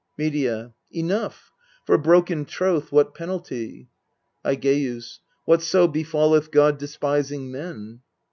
Medea. 0.17 0.73
Enough. 0.91 1.51
For 1.85 1.95
broken 1.99 2.43
troth 2.45 2.91
what 2.91 3.13
penalty? 3.13 3.87
Aigeus. 4.43 5.19
Whatso 5.45 5.87
befalleth 5.87 6.49
god 6.49 6.79
despising 6.79 7.51
men. 7.51 7.99